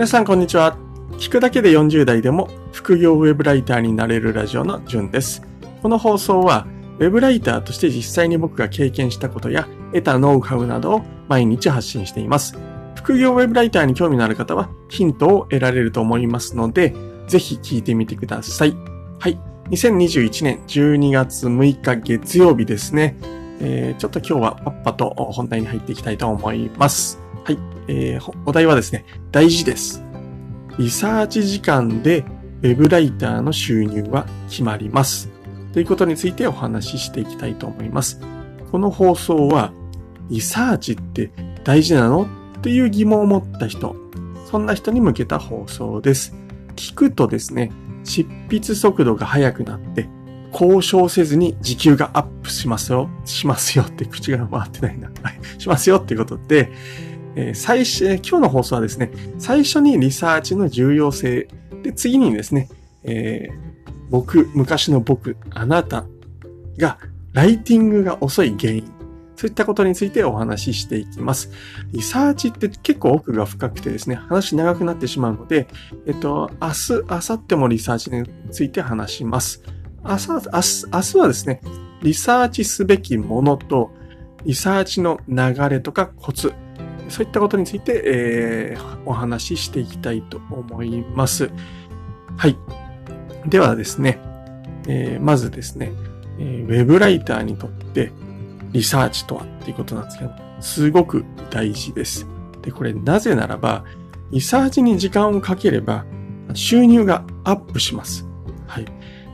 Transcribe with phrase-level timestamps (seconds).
[0.00, 0.78] 皆さんこんにちは。
[1.18, 5.42] 聞くだけで40代でも副業ウェブライターになれるラジオのじゅんです。
[5.82, 6.66] この放送は
[6.98, 12.56] ウェブライターとして実際に僕が経験したことや得たノウハウなどを毎日発信しています。
[12.94, 16.94] 副業ウェブライターに興味のある方はヒントを得られると思いますので、
[17.26, 18.74] ぜひ聞いてみてください。
[19.18, 19.38] はい。
[19.68, 23.18] 2021年12月6日月曜日ですね。
[23.60, 27.20] えー、ちょっと今日はパッパと本題に入っていきたいと思います。
[27.44, 27.79] はい。
[27.92, 30.04] えー、お題はですね、大事です。
[30.78, 32.24] リサーチ時間で
[32.62, 35.28] web ライターの収入は決まります。
[35.72, 38.20] ということについてお話ししていきたいと思います。
[38.70, 39.72] この放送は、
[40.28, 41.32] リサーチって
[41.64, 42.28] 大事なの？
[42.58, 43.96] っていう疑問を持った人、
[44.48, 46.36] そんな人に向けた放送です。
[46.76, 47.72] 聞くとですね、
[48.04, 50.08] 執筆速度が速くなって、
[50.52, 55.08] 交渉せずに時給がアップしますよ、しますよって口が回ってないな。
[55.22, 56.70] はい、しますよってことで、
[57.36, 61.48] えー、最初、今日の放送はですね、最初にリサーチの重要性、
[61.82, 62.68] で、次にですね、
[63.04, 66.04] えー、僕、昔の僕、あなた
[66.78, 66.98] が、
[67.32, 68.92] ライティングが遅い原因、
[69.36, 71.50] そういったことについてお話ししていきます。
[71.92, 75.68] リサーチって結構奥が深くてですね、話長くなってしまうので、
[76.06, 79.62] えっと、明日、明後日もリサーチについて話します。
[80.04, 81.60] 明日、明日、明日はですね、
[82.02, 83.92] リサーチすべきものと、
[84.44, 86.52] リサーチの流れとかコツ、
[87.10, 91.50] そういったことについて、えー、お話ししていきたいと思います。
[92.36, 92.56] はい。
[93.46, 94.18] ではですね、
[94.86, 95.92] えー、まずですね、
[96.38, 98.12] えー、ウェブライターにとって
[98.72, 100.30] リサーチとはっていうことなんですけど、
[100.60, 102.26] すごく大事です。
[102.62, 103.84] で、これなぜならば、
[104.30, 106.04] リサーチに時間をかければ
[106.54, 108.26] 収入がアップします。
[108.66, 108.86] はい。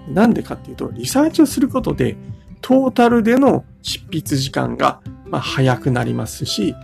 [0.09, 2.17] なんでかっていうと、リサーチをすることで、
[2.63, 6.75] トータルでの執筆時間が、まあ、早くなりますし、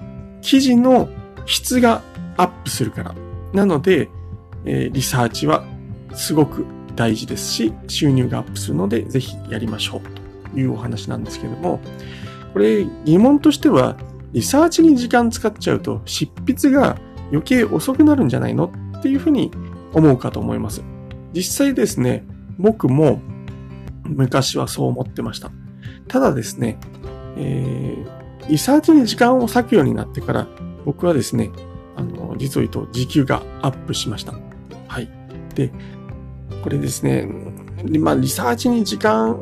[0.42, 1.08] 記事の
[1.46, 2.02] 質が
[2.36, 3.14] アップするから。
[3.52, 4.08] なので、
[4.64, 5.64] えー、リサーチは
[6.14, 10.00] すごく大事ですし、収入がアップするので、ぜひやりましょう
[10.50, 11.80] というお話なんですけども、
[12.52, 13.96] これ疑問としては、
[14.33, 16.96] リサーチに時間使っちゃうと執筆が
[17.30, 19.50] 余計遅くなるんじゃないのっていうふうに
[19.92, 20.83] 思うかと思います。
[21.34, 22.24] 実際ですね、
[22.58, 23.20] 僕も
[24.05, 25.50] 昔はそう思ってました。
[26.08, 26.78] ただですね、
[27.36, 30.48] えー、リサーチに時間を割くようになってから、
[30.85, 31.51] 僕はですね、
[31.97, 34.35] あの、実を言うと時給がアップしました。
[34.89, 35.08] はい。
[35.55, 35.73] で、
[36.63, 37.29] これですね、
[37.98, 39.33] まあ、リサーチに時間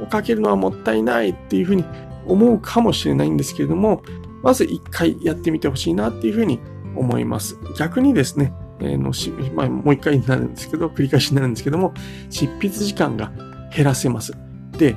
[0.00, 1.84] をかけるのはもったいないっていうふうに
[2.26, 4.02] 思うかもしれないんですけれども、
[4.42, 6.60] まず一回やってみてほしいなっていうふうに
[6.94, 7.56] 思います。
[7.76, 11.94] 逆にですね、えー、のし、まあ、もう一回になるんですけど、繰り返しになるんですけども、
[12.30, 13.32] 執筆時間が
[13.74, 14.32] 減らせます。
[14.78, 14.94] で、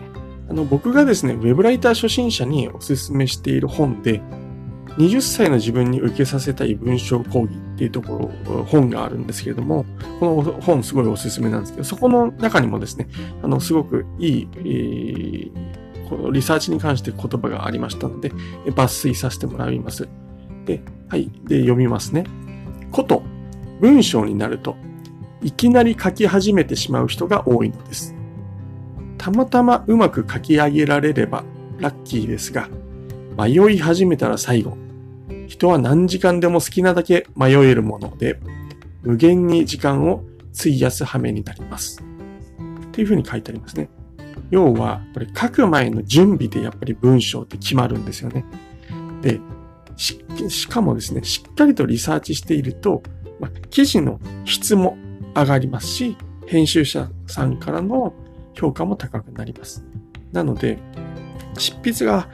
[0.52, 4.22] あの、僕がですね、ウェブライター初心者にお勧めしている本で、
[4.98, 9.86] 20歳の自分に受けさせたい文章講義っていうところ、本があるんですけれども、
[10.20, 13.08] この本すごいおすすめなんですけど、そこの中にもですね、
[13.42, 18.34] あの、すごくいい、えー、このリサーチに関して言葉がありましたので、
[18.66, 20.10] 抜粋させてもらいます。
[20.66, 21.32] で、はい。
[21.46, 22.26] で、読みますね。
[22.92, 23.24] こと、
[23.80, 24.76] 文章になると、
[25.42, 28.16] いきなり書き始めてしまう人が多いのです。
[29.22, 31.44] たまたまうまく書き上げられれば
[31.78, 32.70] ラッキーですが、
[33.38, 34.76] 迷い始めたら最後。
[35.48, 38.40] 人は何時間でも好きなだけ迷えるもので、
[39.04, 40.24] 無限に時間を
[40.60, 42.02] 費やす羽目になります。
[42.02, 43.90] っていうふうに書いてありますね。
[44.50, 48.44] 要は、これ書く前の準備でやっぱり文章って決まるんですよね。
[49.22, 49.40] で、
[49.98, 53.04] ししかもですね、しっかりとリサーチしていると、
[53.40, 54.98] まあ、記事の質も
[55.36, 56.18] 上がりますし、
[56.48, 58.16] 編集者さんからの
[58.54, 59.86] 評価も高くなります。
[60.32, 60.80] なので、
[61.58, 62.28] 執筆が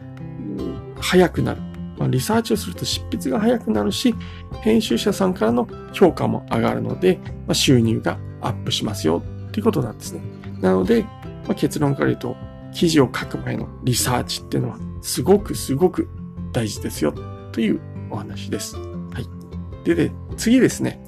[0.99, 1.61] 早くなる。
[1.97, 4.13] まあ、リサーチをすると執筆が早くなるし、
[4.61, 10.21] 編集者さんからの評価も上がるので、まあ、収入がアップしますよっていうことなんですね。
[10.61, 12.35] なので、まあ、結論から言うと、
[12.73, 16.07] 記事を書く前のリサーチっていうのはすごくすごく
[16.51, 17.13] 大事ですよ
[17.51, 17.79] という
[18.11, 18.75] お話です。
[18.75, 19.85] はい。
[19.85, 21.03] で、で、次ですね。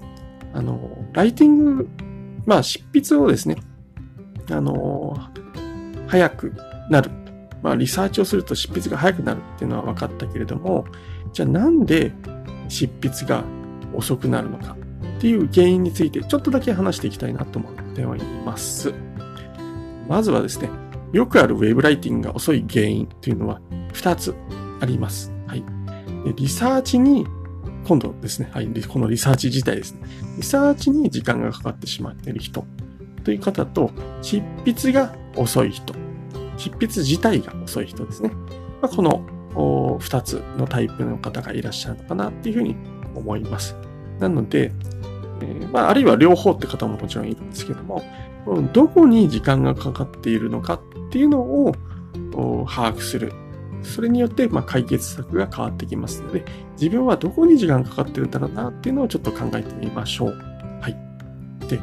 [0.54, 0.80] あの、
[1.14, 1.90] ライティング、
[2.46, 3.58] まあ執筆をですね、
[4.52, 5.18] あの、
[6.08, 6.54] 早く
[6.90, 7.12] なる
[7.62, 10.86] まあ、リサーチをすると執筆が早くなるっていうのは分かったけれども、
[11.34, 12.14] じゃあなんで
[12.68, 13.44] 執筆が
[13.94, 14.78] 遅くなるのか
[15.18, 18.94] っていう原因についてちょっとだけ話していきたいなと思っております。
[20.08, 20.70] まずはですね、
[21.12, 23.60] よくあるウェブライティングが遅い原因っていうのは
[23.94, 24.34] 2つ
[24.80, 25.32] あります。
[25.48, 25.64] はい。
[26.36, 27.26] リサーチに、
[27.86, 30.02] 今度ですね、はい、このリサーチ自体ですね。
[30.38, 32.66] リサーチに時間がかかってしまっている人
[33.30, 33.92] という方と、
[34.24, 35.94] 執筆が遅い人
[36.58, 38.32] 執筆自体が遅い人ですね。
[38.82, 39.24] まあ、この
[40.00, 42.76] 2つのタイプの方がいらっしゃるのかなっていうふうに
[43.14, 43.76] 思います。
[44.18, 44.72] なので、
[45.42, 48.02] えー、まあ、あるいは両方って方ももちろんいるんですけども、
[48.74, 50.82] どこに時間がかかっているのかっ
[51.12, 51.76] ていうのを
[52.68, 53.32] 把握する。
[53.84, 56.44] それによって、ま、解決策が変わってきますので、
[56.82, 60.32] 自分はどこに時間かかってるんだろうなっていうのをちょっと考えてみましょう。
[60.82, 60.98] はい。
[61.68, 61.80] で、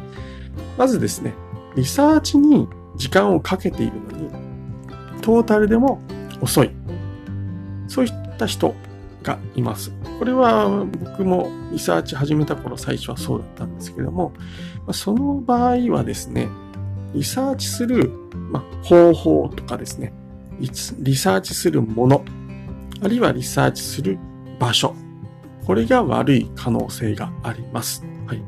[0.76, 1.34] まずですね、
[1.74, 4.30] リサーチに時間をかけているのに、
[5.22, 6.00] トータルでも
[6.40, 6.70] 遅い。
[7.88, 8.74] そういった人
[9.22, 9.92] がいます。
[10.18, 14.32] これは僕もリサーチ始めた頃最初はそうだったんですけども、
[14.92, 16.48] その場合はですね、
[17.14, 18.12] リサーチする、
[18.82, 20.12] 方法とかですね、
[20.60, 22.24] リサーチするもの、
[23.02, 24.18] あるいはリサーチする
[24.58, 24.94] 場所、
[25.66, 28.04] これが悪い可能性があります。
[28.26, 28.42] はい。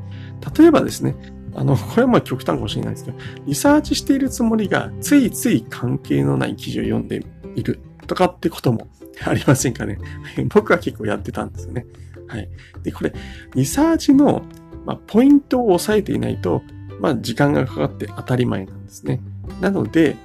[0.57, 1.15] 例えばですね、
[1.59, 7.21] あの、これはまあ極端かもしれないですけど、リサーチしているつもりがついつい関係のない記事を読んで
[7.55, 8.87] いるとかってことも
[9.25, 9.99] ありませんかね。
[10.47, 11.85] 僕は結構やってたんですよね。
[12.27, 12.49] はい。
[12.83, 13.13] で、これ、
[13.55, 14.43] リサーチの、
[14.85, 16.61] まあ、ポイントを押さえていないと、
[17.01, 19.19] まあ、時間がかかって当たり前なんですね。
[19.59, 20.15] なので、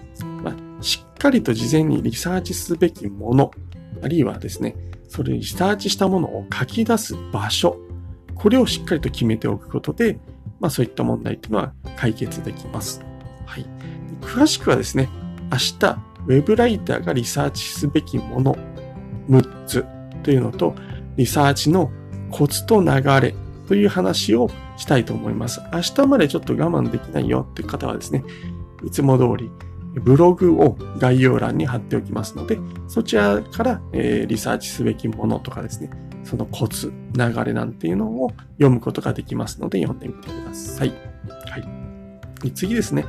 [0.44, 3.50] まあ、しっかりと事前にリサーチすべきもの、
[4.02, 4.76] あるいはですね、
[5.08, 7.76] それにリサーチしたものを書き出す場所、
[8.36, 10.20] これをしっかりと決めておくことで、
[10.64, 13.04] まあそういった問題っていうのは解決できます。
[13.44, 13.66] はい。
[14.22, 15.10] 詳しくはですね、
[15.52, 18.56] 明日、ウェブライターがリサーチすべきもの
[19.28, 19.84] 6つ
[20.22, 20.74] というのと、
[21.16, 21.90] リサーチの
[22.30, 23.34] コツと流れ
[23.68, 25.60] という話をしたいと思います。
[25.70, 28.24] 明日までちょっと我慢できないよって方はですね、
[28.86, 29.50] いつも通り
[30.00, 32.58] ブログを概要欄に貼っておきますので、
[32.88, 35.90] そちらから、えー、リサーチすべきものとかですね、
[36.24, 40.88] そのコツ、流れなんていうのを読むことができますので、読んでみてください。
[41.50, 41.58] は
[42.44, 42.50] い。
[42.52, 43.04] 次ですね、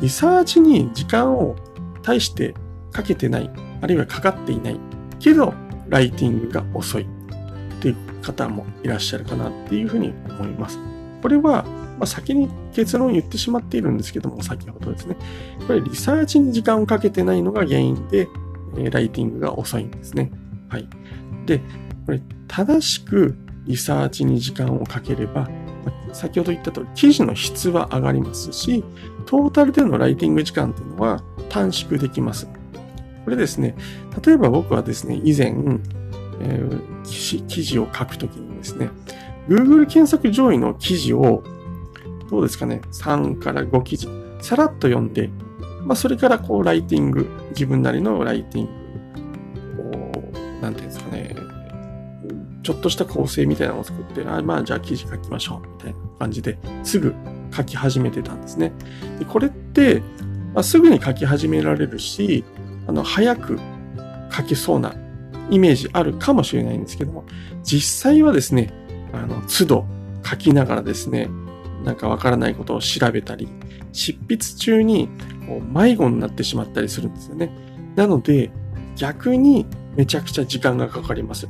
[0.00, 1.56] リサーチに時間を
[2.02, 2.54] 対して
[2.92, 3.50] かけてない、
[3.80, 4.80] あるいはかかっていない
[5.18, 5.54] けど、
[5.88, 7.06] ライティングが遅いっ
[7.80, 10.78] ていう方もいらっしゃるかなっていうふうに思います。
[11.20, 11.64] これは、
[11.98, 15.16] まあ、先に結論を言ってしまっているんですけども、先ほどですね。
[15.66, 18.28] これリサーチに時間をかけてないのが原因で、
[18.76, 20.30] えライティングが遅いんですね。
[20.68, 20.88] はい。
[21.46, 21.60] で、
[22.06, 25.48] これ正しくリサーチに時間をかければ、
[26.12, 28.84] 先ほど言った通り、記事の質は上がりますし、
[29.26, 32.48] トータルでのライティング時間っていうのは短縮できます。
[33.24, 33.76] これですね、
[34.24, 35.54] 例えば僕はですね、以前、
[36.40, 38.90] えー、記事を書くときにですね、
[39.48, 41.42] Google 検索上位の記事を、
[42.30, 44.08] どうですかね、3から5記事、
[44.40, 45.30] さらっと読んで、
[45.84, 48.66] まあ、それからこう、ライティング、自分なりのライティン
[49.76, 51.36] グを、なんていうんですかね、
[52.62, 57.14] ちょっとした構成みたいなのを作って、あまあ、じゃあ記事書きましょう、みたいな感じですぐ
[57.54, 58.72] 書き始めてたんですね。
[59.18, 60.00] でこれって、
[60.54, 62.44] まあ、すぐに書き始められるし、
[62.86, 63.58] あの、早く
[64.30, 64.94] 書けそうな
[65.50, 67.24] イメージあるかもしれないんですけども、
[67.62, 68.72] 実際はですね、
[69.12, 69.86] あの、都度
[70.24, 71.28] 書きながらですね、
[71.84, 73.48] なんかわからないことを調べたり、
[73.92, 75.08] 執筆中に
[75.46, 77.50] こう迷子になってしまったりするんですよね。
[77.96, 78.50] なので、
[78.96, 79.66] 逆に
[79.96, 81.48] めちゃくちゃ時間がかかります。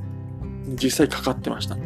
[0.82, 1.76] 実際かかってました。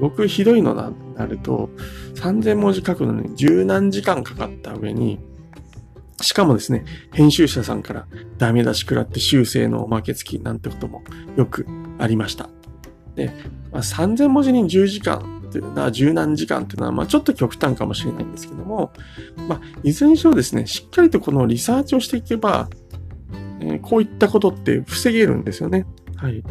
[0.00, 0.92] 僕ひどいのな
[1.26, 1.70] ると、
[2.14, 5.18] 3000文字書くのに十何時間かかった上に、
[6.20, 8.06] しかもですね、編集者さんから
[8.38, 11.02] ダメ出し食らって修正のおまけ付きなんてことも
[11.36, 11.66] よく
[11.98, 12.48] ありました。
[13.14, 13.32] で、
[13.72, 18.92] まあ、3000文字に10時間っていうのは、十何時間っていうのは、まあちょっと極端かもしれないんですけども、
[19.48, 22.68] まあいずれにしろですね、しっかりとこのリサーチをしていけば、
[23.60, 25.86] えー、こういったことって防げるんですよね。
[26.16, 26.42] はい。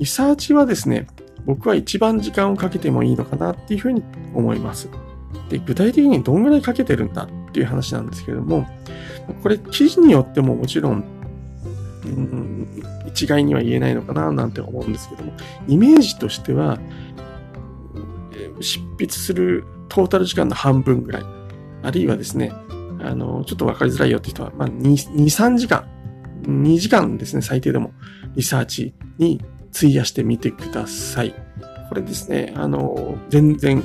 [0.00, 1.06] リサーチはですね、
[1.44, 4.02] 僕は一番時間をかけてもいいのかなっていうふうに
[4.34, 4.88] 思います。
[5.50, 8.66] で、具体的にどんぐらいかけてるんだっていう話なんですけれども、
[9.42, 11.04] これ記事によってももちろん、
[12.04, 15.32] うん、一概には言えないのかななんて思うんですけども、
[15.68, 16.78] イメージとしては、
[18.60, 21.22] 執筆するトータル時間の半分ぐらい、
[21.82, 22.52] あるいはですね、
[23.02, 25.86] あの、ちょっとわかりづらいよって人は、まあ、2、2、3時間、
[26.44, 27.92] 2時間ですね、最低でも、
[28.34, 29.42] リサーチに
[29.74, 31.34] 費やしてみてください。
[31.88, 33.82] これですね、あの、全然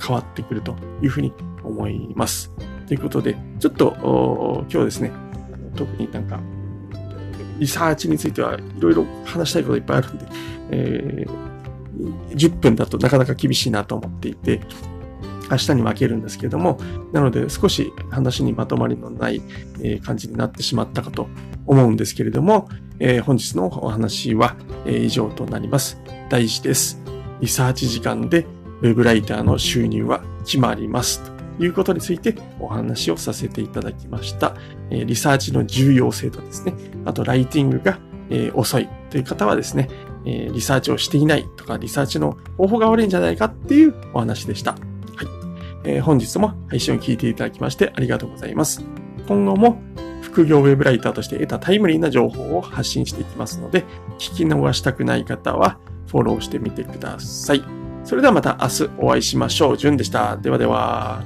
[0.00, 1.32] 変わってくるというふうに
[1.64, 2.52] 思います。
[2.86, 5.12] ということで、ちょっと今日ですね、
[5.74, 6.40] 特になんか、
[7.58, 10.26] リサーチについてはいろいろ話したいこといっぱいあるんで、
[10.70, 14.60] えー、10分だとなかなか厳しいなと思っていて、
[15.50, 16.78] 明日に分けるんですけれども、
[17.12, 19.42] なので少し話にまとまりのない
[20.04, 21.28] 感じになってしまったかと
[21.68, 24.56] 思うんですけれども、えー、本日のお話は
[24.86, 26.00] え以上となります。
[26.28, 27.00] 大事です。
[27.40, 28.46] リサーチ時間で
[28.82, 31.22] ウェブライターの収入は決まります。
[31.58, 34.54] ということについてお話をさせていただきました。
[34.90, 37.98] えリサーチの重要性とですね、あとライティングが
[38.30, 39.88] え遅いという方はですね、
[40.24, 44.72] えリサーチをしていないとか、リサーチの方法が悪いんじゃないかっていうお話でした。
[44.72, 44.80] はい。
[45.84, 48.84] え、本日も配信を聞いていただきましてありがとうございます。
[49.26, 49.80] 今後も
[50.38, 53.84] 副業ウェブライターとして得たタイムリーな情報を発信していきますので、
[54.18, 57.64] 聞き逃したくない方はフォローしてみてください。
[58.04, 59.76] それではまた明日お会いしましょう。
[59.76, 60.36] じゅんでした。
[60.36, 61.24] ではでは。